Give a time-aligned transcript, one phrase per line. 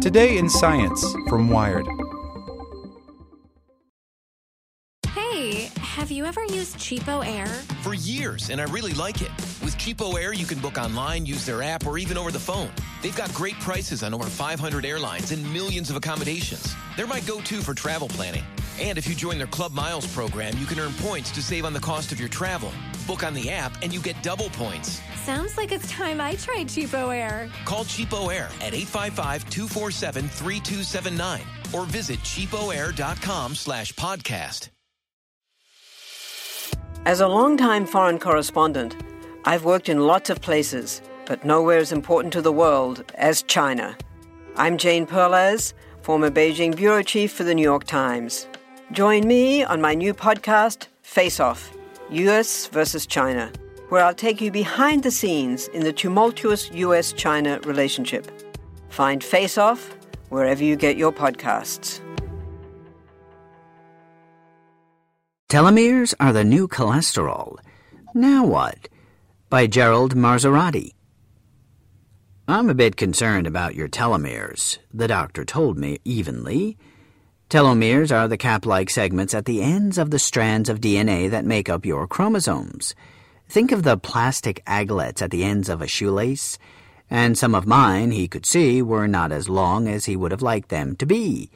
[0.00, 1.86] Today in Science from Wired.
[5.08, 7.46] Hey, have you ever used CheapOair?
[7.82, 9.30] For years, and I really like it.
[9.62, 12.70] With CheapOair, you can book online, use their app, or even over the phone.
[13.02, 16.74] They've got great prices on over 500 airlines and millions of accommodations.
[16.96, 18.44] They're my go to for travel planning.
[18.80, 21.74] And if you join their Club Miles program, you can earn points to save on
[21.74, 22.72] the cost of your travel.
[23.06, 25.02] Book on the app, and you get double points.
[25.24, 27.50] Sounds like it's time I tried CheapOair.
[27.66, 31.40] Call CheapOair at 855-247-3279
[31.74, 34.70] or visit cheapoair.com slash podcast.
[37.04, 38.96] As a longtime foreign correspondent,
[39.44, 43.96] I've worked in lots of places, but nowhere as important to the world as China.
[44.56, 48.46] I'm Jane Perlez, former Beijing bureau chief for the New York Times.
[48.92, 51.72] Join me on my new podcast, Face Off
[52.10, 53.52] US versus China,
[53.88, 58.26] where I'll take you behind the scenes in the tumultuous US China relationship.
[58.88, 59.94] Find Face Off
[60.30, 62.00] wherever you get your podcasts.
[65.48, 67.58] Telomeres are the new cholesterol.
[68.12, 68.88] Now what?
[69.48, 70.94] By Gerald Marzorati.
[72.48, 76.76] I'm a bit concerned about your telomeres, the doctor told me evenly.
[77.50, 81.44] Telomeres are the cap like segments at the ends of the strands of DNA that
[81.44, 82.94] make up your chromosomes.
[83.48, 86.60] Think of the plastic aglets at the ends of a shoelace,
[87.10, 90.42] and some of mine, he could see, were not as long as he would have
[90.42, 91.50] liked them to be.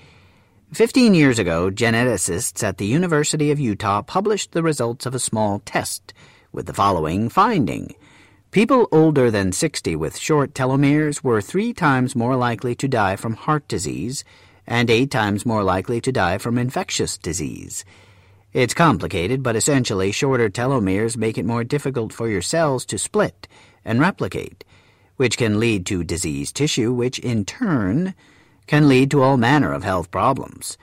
[0.72, 5.60] Fifteen years ago, geneticists at the University of Utah published the results of a small
[5.60, 6.12] test
[6.50, 7.94] with the following finding.
[8.50, 13.34] People older than 60 with short telomeres were three times more likely to die from
[13.34, 14.24] heart disease
[14.66, 17.84] and eight times more likely to die from infectious disease.
[18.52, 23.48] It's complicated, but essentially, shorter telomeres make it more difficult for your cells to split
[23.84, 24.64] and replicate,
[25.16, 28.14] which can lead to diseased tissue, which in turn
[28.66, 30.78] can lead to all manner of health problems.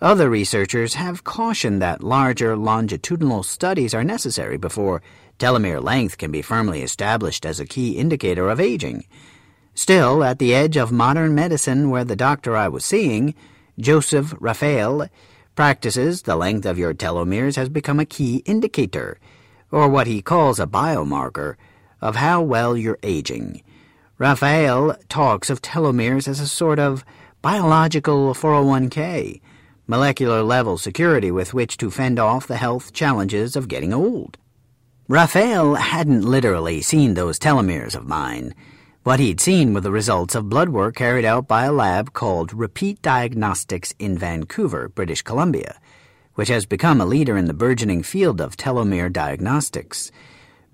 [0.00, 5.02] Other researchers have cautioned that larger longitudinal studies are necessary before
[5.38, 9.06] telomere length can be firmly established as a key indicator of aging.
[9.76, 13.34] Still, at the edge of modern medicine where the doctor I was seeing,
[13.78, 15.08] Joseph Raffaele,
[15.54, 19.18] practices, the length of your telomeres has become a key indicator,
[19.70, 21.56] or what he calls a biomarker,
[22.00, 23.62] of how well you're aging.
[24.16, 27.04] Raffaele talks of telomeres as a sort of
[27.42, 29.42] biological 401k,
[29.86, 34.38] molecular level security with which to fend off the health challenges of getting old.
[35.06, 38.54] Raffaele hadn't literally seen those telomeres of mine.
[39.06, 42.52] What he'd seen were the results of blood work carried out by a lab called
[42.52, 45.78] Repeat Diagnostics in Vancouver, British Columbia,
[46.34, 50.10] which has become a leader in the burgeoning field of telomere diagnostics.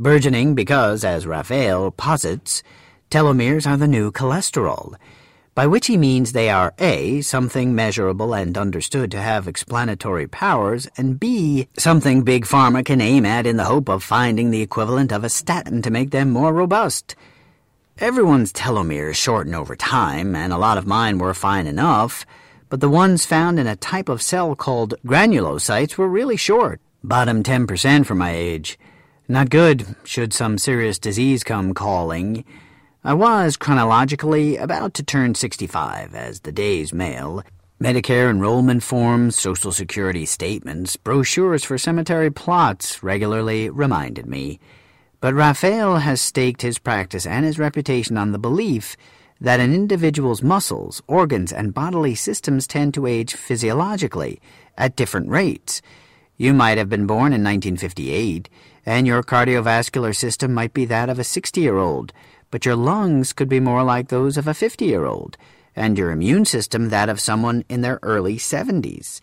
[0.01, 2.63] Burgeoning because, as Raffaele posits,
[3.11, 4.95] telomeres are the new cholesterol,
[5.55, 10.89] by which he means they are A, something measurable and understood to have explanatory powers,
[10.97, 15.13] and B, something Big Pharma can aim at in the hope of finding the equivalent
[15.13, 17.15] of a statin to make them more robust.
[17.99, 22.25] Everyone's telomeres shorten over time, and a lot of mine were fine enough,
[22.69, 27.43] but the ones found in a type of cell called granulocytes were really short, bottom
[27.43, 28.79] 10% for my age.
[29.29, 32.45] Not good, should some serious disease come calling.
[33.05, 37.43] I was, chronologically, about to turn 65, as the day's mail,
[37.81, 44.61] Medicare enrollment forms, Social Security statements, brochures for cemetery plots regularly reminded me.
[45.23, 48.95] But Raffaele has staked his practice and his reputation on the belief
[49.41, 54.39] that an individual's muscles, organs, and bodily systems tend to age physiologically
[54.77, 55.81] at different rates.
[56.37, 58.51] You might have been born in 1958,
[58.85, 62.13] and your cardiovascular system might be that of a 60 year old
[62.53, 65.37] but your lungs could be more like those of a 50 year old,
[65.75, 69.21] and your immune system that of someone in their early 70s.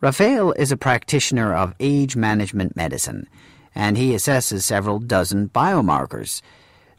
[0.00, 3.28] Raffaele is a practitioner of age management medicine,
[3.76, 6.40] and he assesses several dozen biomarkers,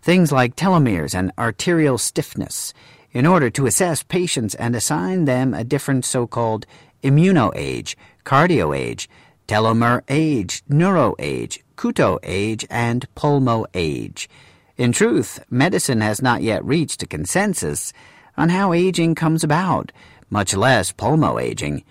[0.02, 2.74] things like telomeres and arterial stiffness,
[3.12, 6.68] in order to assess patients and assign them a different so called
[7.04, 9.08] immunoage, cardioage,
[9.48, 14.30] telomere age, neuro age, kuto age, and pulmo age.
[14.78, 17.92] In truth, medicine has not yet reached a consensus
[18.38, 19.92] on how aging comes about,
[20.30, 21.84] much less pulmo aging.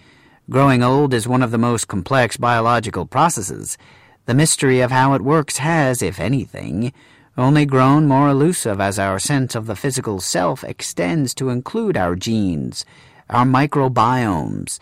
[0.49, 3.77] Growing old is one of the most complex biological processes.
[4.27, 6.93] The mystery of how it works has, if anything,
[7.39, 12.17] only grown more elusive as our sense of the physical self extends to include our
[12.17, 12.85] genes,
[13.31, 14.81] our microbiomes,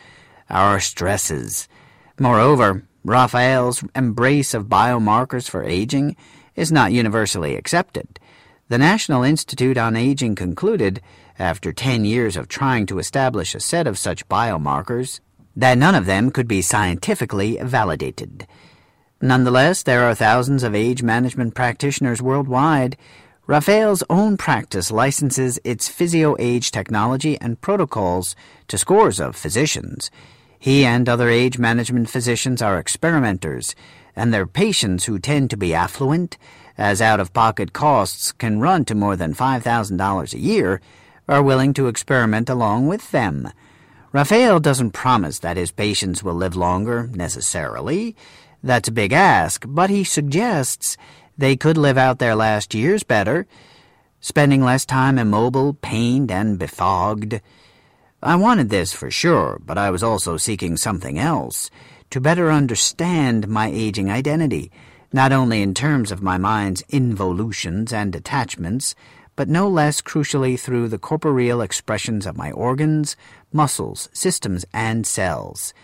[0.49, 1.69] our stresses.
[2.19, 6.17] Moreover, Raffaele's embrace of biomarkers for aging
[6.57, 8.19] is not universally accepted.
[8.69, 11.03] The National Institute on Aging concluded
[11.39, 15.21] after ten years of trying to establish a set of such biomarkers,
[15.55, 18.47] that none of them could be scientifically validated.
[19.21, 22.97] Nonetheless, there are thousands of age management practitioners worldwide.
[23.47, 28.35] Raffaele's own practice licenses its physio-age technology and protocols
[28.69, 30.11] to scores of physicians.
[30.59, 33.75] He and other age management physicians are experimenters,
[34.17, 36.39] and their patients who tend to be affluent,
[36.79, 40.81] as out-of-pocket costs can run to more than $5,000 a year,
[41.29, 43.51] are willing to experiment along with them.
[44.13, 48.15] Raffaele doesn't promise that his patients will live longer, necessarily.
[48.65, 50.97] That's a big ask, but he suggests
[51.37, 53.47] they could live out their last years better,
[54.21, 57.43] spending less time immobile, pained, and befogged.
[58.23, 61.71] I wanted this for sure, but I was also seeking something else,
[62.09, 64.73] to better understand my aging identity,
[65.13, 68.95] not only in terms of my mind's involutions and attachments,
[69.37, 73.15] but no less crucially through the corporeal expressions of my organs,
[73.53, 75.75] muscles, systems, and cells.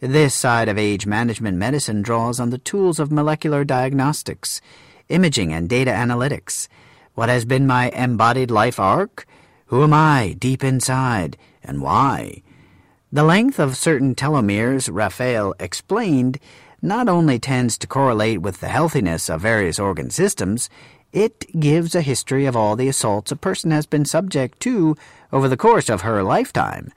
[0.00, 4.60] This side of age management medicine draws on the tools of molecular diagnostics,
[5.08, 6.68] imaging, and data analytics.
[7.14, 9.26] What has been my embodied life arc?
[9.66, 12.42] Who am I deep inside, and why?
[13.10, 16.38] The length of certain telomeres, Raffaele explained,
[16.80, 20.70] not only tends to correlate with the healthiness of various organ systems,
[21.12, 24.94] it gives a history of all the assaults a person has been subject to
[25.32, 26.92] over the course of her lifetime.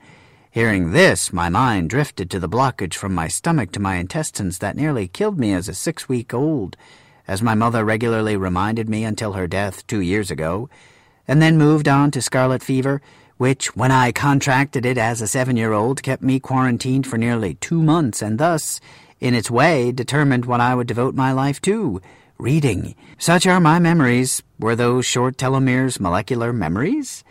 [0.52, 4.76] Hearing this, my mind drifted to the blockage from my stomach to my intestines that
[4.76, 6.76] nearly killed me as a six week old,
[7.26, 10.68] as my mother regularly reminded me until her death two years ago,
[11.26, 13.00] and then moved on to scarlet fever,
[13.38, 17.54] which, when I contracted it as a seven year old, kept me quarantined for nearly
[17.54, 18.78] two months, and thus,
[19.20, 22.02] in its way, determined what I would devote my life to
[22.36, 22.94] reading.
[23.16, 24.42] Such are my memories.
[24.58, 27.24] Were those short telomeres molecular memories?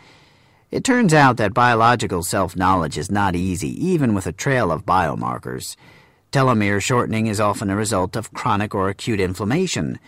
[0.72, 5.76] It turns out that biological self-knowledge is not easy, even with a trail of biomarkers.
[6.32, 10.00] Telomere shortening is often a result of chronic or acute inflammation.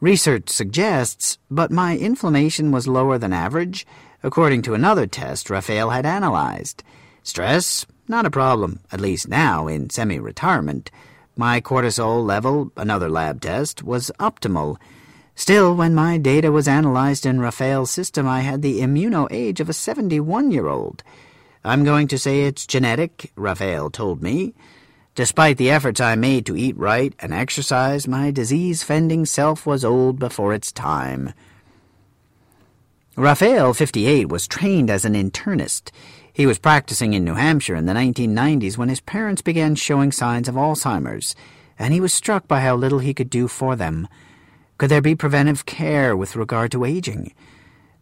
[0.00, 3.84] Research suggests, but my inflammation was lower than average,
[4.22, 6.84] according to another test Raffaele had analyzed.
[7.24, 7.84] Stress?
[8.06, 10.88] Not a problem, at least now in semi-retirement.
[11.36, 14.76] My cortisol level, another lab test, was optimal.
[15.38, 19.68] Still, when my data was analyzed in Raffaele's system, I had the immuno age of
[19.68, 21.02] a 71-year-old.
[21.62, 24.54] I'm going to say it's genetic, Raffaele told me.
[25.14, 30.18] Despite the efforts I made to eat right and exercise, my disease-fending self was old
[30.18, 31.34] before its time.
[33.14, 35.90] Raffaele, 58, was trained as an internist.
[36.32, 40.48] He was practicing in New Hampshire in the 1990s when his parents began showing signs
[40.48, 41.36] of Alzheimer's,
[41.78, 44.08] and he was struck by how little he could do for them.
[44.78, 47.32] Could there be preventive care with regard to aging?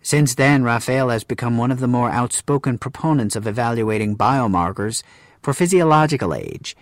[0.03, 5.03] Since then, Raffaele has become one of the more outspoken proponents of evaluating biomarkers
[5.41, 6.77] for physiological age.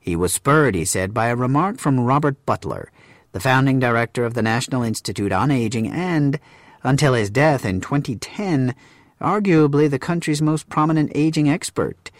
[0.00, 2.90] He was spurred, he said, by a remark from Robert Butler,
[3.32, 6.40] the founding director of the National Institute on Aging and,
[6.82, 8.74] until his death in 2010,
[9.20, 12.10] arguably the country's most prominent aging expert.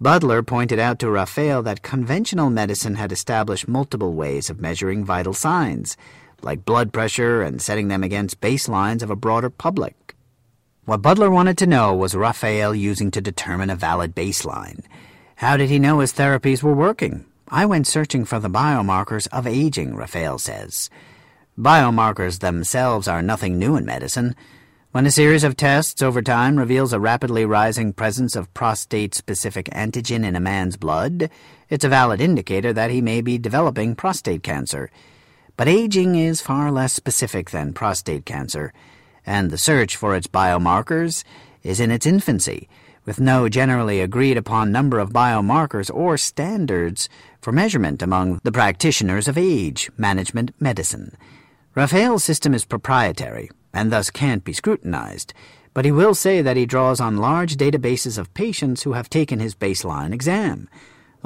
[0.00, 5.32] Butler pointed out to Raffaele that conventional medicine had established multiple ways of measuring vital
[5.32, 5.96] signs,
[6.46, 10.14] like blood pressure and setting them against baselines of a broader public.
[10.86, 14.84] What Butler wanted to know was Raffaele using to determine a valid baseline.
[15.34, 17.26] How did he know his therapies were working?
[17.48, 20.88] I went searching for the biomarkers of aging, Raffaele says.
[21.58, 24.36] Biomarkers themselves are nothing new in medicine.
[24.92, 30.24] When a series of tests over time reveals a rapidly rising presence of prostate-specific antigen
[30.24, 31.28] in a man's blood,
[31.68, 34.90] it's a valid indicator that he may be developing prostate cancer.
[35.56, 38.74] But aging is far less specific than prostate cancer,
[39.24, 41.24] and the search for its biomarkers
[41.62, 42.68] is in its infancy,
[43.06, 47.08] with no generally agreed upon number of biomarkers or standards
[47.40, 51.16] for measurement among the practitioners of age management medicine.
[51.74, 55.32] Raffaele's system is proprietary, and thus can't be scrutinized,
[55.72, 59.38] but he will say that he draws on large databases of patients who have taken
[59.38, 60.68] his baseline exam,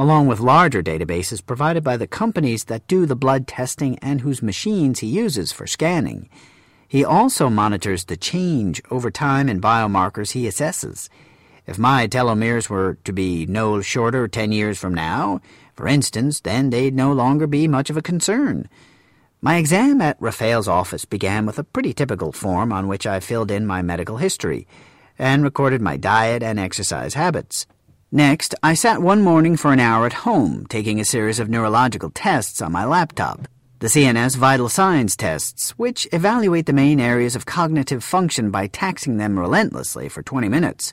[0.00, 4.42] along with larger databases provided by the companies that do the blood testing and whose
[4.42, 6.26] machines he uses for scanning.
[6.88, 11.10] He also monitors the change over time in biomarkers he assesses.
[11.66, 15.42] If my telomeres were to be no shorter ten years from now,
[15.74, 18.70] for instance, then they'd no longer be much of a concern.
[19.42, 23.50] My exam at Raffaele's office began with a pretty typical form on which I filled
[23.50, 24.66] in my medical history
[25.18, 27.66] and recorded my diet and exercise habits.
[28.12, 32.10] Next, I sat one morning for an hour at home, taking a series of neurological
[32.10, 33.46] tests on my laptop.
[33.78, 39.16] the CNS vital signs tests, which evaluate the main areas of cognitive function by taxing
[39.16, 40.92] them relentlessly for 20 minutes,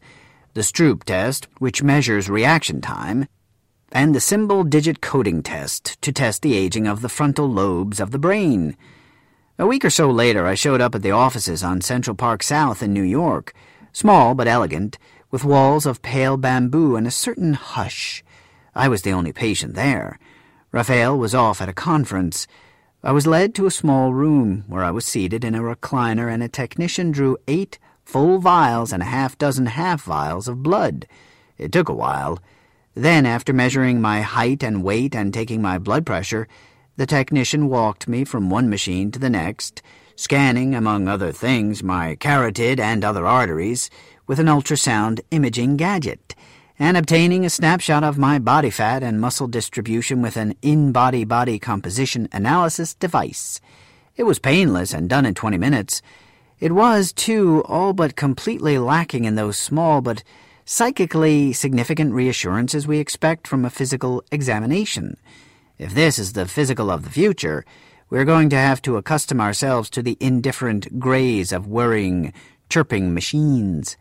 [0.54, 3.28] the Stroop test, which measures reaction time,
[3.92, 8.12] and the symbol digit coding test to test the aging of the frontal lobes of
[8.12, 8.78] the brain.
[9.58, 12.84] A week or so later, I showed up at the offices on Central Park South
[12.84, 13.54] in New York,
[13.92, 15.00] small but elegant,
[15.32, 18.24] with walls of pale bamboo and a certain hush.
[18.74, 20.20] I was the only patient there.
[20.72, 22.48] Raffaele was off at a conference.
[23.04, 26.44] I was led to a small room where I was seated in a recliner and
[26.44, 31.08] a technician drew eight full vials and a half dozen half vials of blood.
[31.58, 32.40] It took a while.
[32.94, 36.48] Then, after measuring my height and weight and taking my blood pressure,
[36.96, 39.82] the technician walked me from one machine to the next,
[40.16, 43.90] scanning, among other things, my carotid and other arteries
[44.28, 46.36] with an ultrasound imaging gadget,
[46.78, 51.58] and obtaining a snapshot of my body fat and muscle distribution with an InBody body
[51.58, 53.60] composition analysis device.
[54.16, 56.02] It was painless and done in 20 minutes,
[56.60, 60.24] it was, too, all but completely lacking in those small but
[60.66, 65.18] psychically significant reassurances we expect from a physical examination.
[65.78, 67.64] If this is the physical of the future,
[68.10, 72.34] we're going to have to accustom ourselves to the indifferent grays of whirring,
[72.70, 73.96] chirping machines.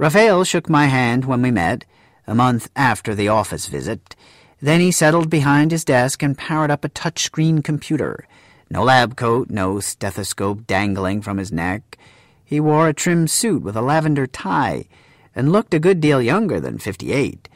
[0.00, 1.84] Raffaele shook my hand when we met,
[2.26, 4.16] a month after the office visit.
[4.58, 8.26] Then he settled behind his desk and powered up a touchscreen computer.
[8.70, 11.98] No lab coat, no stethoscope dangling from his neck.
[12.42, 14.86] He wore a trim suit with a lavender tie,
[15.36, 17.50] and looked a good deal younger than fifty-eight.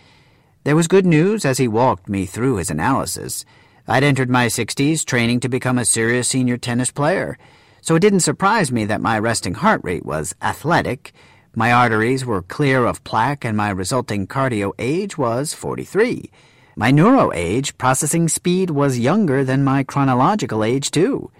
[0.64, 3.46] There was good news as he walked me through his analysis.
[3.88, 7.38] I'd entered my sixties, training to become a serious senior tennis player,
[7.80, 11.14] so it didn't surprise me that my resting heart rate was athletic,
[11.56, 16.30] my arteries were clear of plaque, and my resulting cardio age was forty-three.
[16.76, 21.30] My neuro age processing speed was younger than my chronological age, too.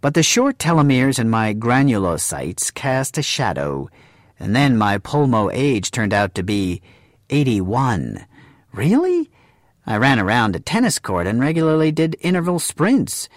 [0.00, 3.90] But the short telomeres in my granulocytes cast a shadow,
[4.40, 6.80] and then my pulmo age turned out to be
[7.30, 8.26] 81.
[8.72, 9.30] Really?
[9.86, 13.28] I ran around a tennis court and regularly did interval sprints.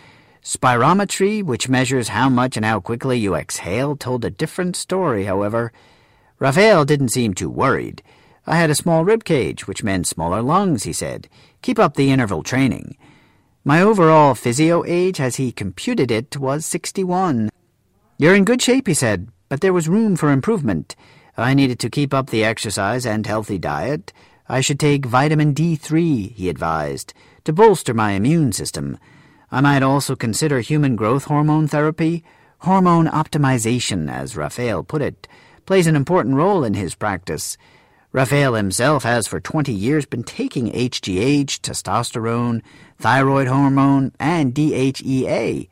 [0.41, 5.71] Spirometry, which measures how much and how quickly you exhale, told a different story, however.
[6.39, 8.03] Raffaele didn't seem too worried.
[8.45, 11.29] I had a small rib cage, which meant smaller lungs, he said.
[11.61, 12.97] Keep up the interval training.
[13.63, 17.49] My overall physio age, as he computed it, was 61.
[18.17, 20.95] You're in good shape, he said, but there was room for improvement.
[21.37, 24.13] I needed to keep up the exercise and healthy diet.
[24.47, 27.13] I should take vitamin D3, he advised,
[27.45, 28.99] to bolster my immune system.
[29.51, 32.23] I might also consider human growth hormone therapy.
[32.59, 35.27] Hormone optimization, as Raffaele put it,
[35.65, 37.57] plays an important role in his practice.
[38.11, 42.61] Raffaele himself has for 20 years been taking HGH, testosterone,
[42.97, 45.67] thyroid hormone, and DHEA.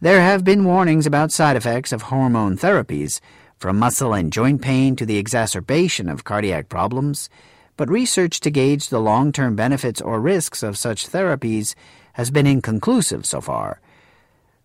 [0.00, 3.20] There have been warnings about side effects of hormone therapies,
[3.58, 7.28] from muscle and joint pain to the exacerbation of cardiac problems,
[7.76, 11.74] but research to gauge the long-term benefits or risks of such therapies
[12.14, 13.80] has been inconclusive so far.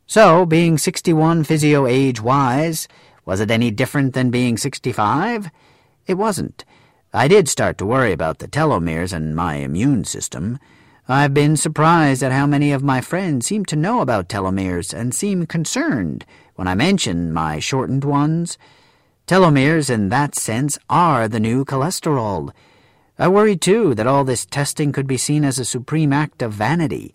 [0.06, 2.88] So, being 61 physio age-wise,
[3.30, 5.52] was it any different than being 65?
[6.08, 6.66] It wasn't.
[7.14, 10.58] I did start to worry about the telomeres and my immune system.
[11.08, 15.14] I've been surprised at how many of my friends seem to know about telomeres and
[15.14, 18.58] seem concerned when I mention my shortened ones.
[19.28, 22.52] Telomeres, in that sense, are the new cholesterol.
[23.20, 26.54] I worry, too, that all this testing could be seen as a supreme act of
[26.54, 27.14] vanity.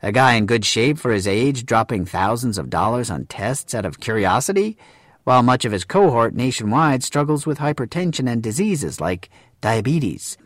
[0.00, 3.84] A guy in good shape for his age dropping thousands of dollars on tests out
[3.84, 4.78] of curiosity?
[5.26, 9.28] While much of his cohort nationwide struggles with hypertension and diseases like
[9.60, 10.38] diabetes.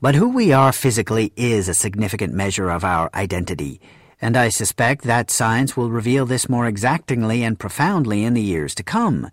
[0.00, 3.80] But who we are physically is a significant measure of our identity,
[4.20, 8.76] and I suspect that science will reveal this more exactingly and profoundly in the years
[8.76, 9.28] to come.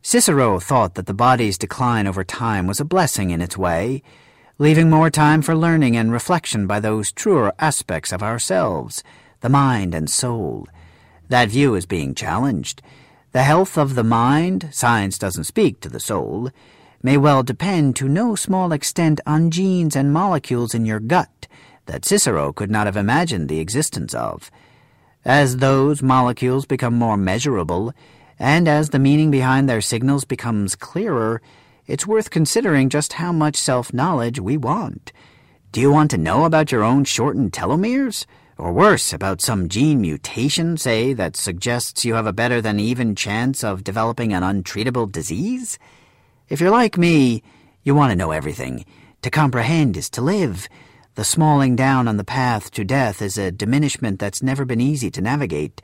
[0.00, 4.02] Cicero thought that the body's decline over time was a blessing in its way,
[4.56, 9.04] leaving more time for learning and reflection by those truer aspects of ourselves,
[9.40, 10.66] the mind and soul.
[11.28, 12.80] That view is being challenged.
[13.32, 16.50] The health of the mind, science doesn't speak to the soul,
[17.02, 21.46] may well depend to no small extent on genes and molecules in your gut
[21.84, 24.50] that Cicero could not have imagined the existence of.
[25.26, 27.92] As those molecules become more measurable,
[28.38, 31.42] and as the meaning behind their signals becomes clearer,
[31.86, 35.12] it's worth considering just how much self-knowledge we want.
[35.72, 38.24] Do you want to know about your own shortened telomeres?
[38.58, 43.14] Or worse, about some gene mutation, say, that suggests you have a better than even
[43.14, 45.78] chance of developing an untreatable disease?
[46.48, 47.44] If you're like me,
[47.84, 48.84] you want to know everything.
[49.22, 50.68] To comprehend is to live.
[51.14, 55.12] The smalling down on the path to death is a diminishment that's never been easy
[55.12, 55.80] to navigate.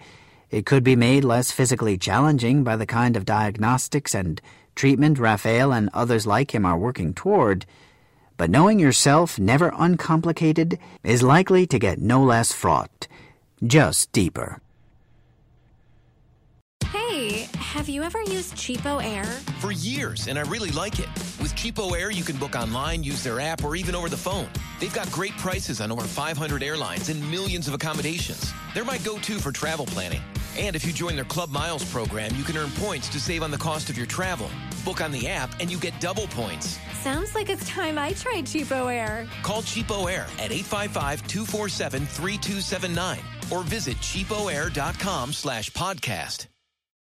[0.51, 4.43] It could be made less physically challenging by the kind of diagnostics and
[4.75, 7.67] treatment Raffaele and others like him are working toward.
[8.37, 13.07] But knowing yourself never uncomplicated is likely to get no less fraught,
[13.65, 14.61] just deeper.
[16.95, 19.27] Hey, have you ever used CheapOair?
[19.61, 21.09] For years, and I really like it.
[21.41, 24.49] With CheapOair, you can book online, use their app, or even over the phone.
[24.81, 28.53] They've got great prices on over 500 airlines and millions of accommodations.
[28.75, 30.23] They're my go to for travel planning.
[30.57, 33.51] And if you join their Club Miles program, you can earn points to save on
[33.51, 34.49] the cost of your travel.
[34.85, 36.79] Book on the app, and you get double points.
[37.05, 39.29] Sounds like it's time I tried CheapOair.
[39.43, 43.19] Call CheapOair at 855-247-3279
[43.53, 46.47] or visit cheapoair.com slash podcast.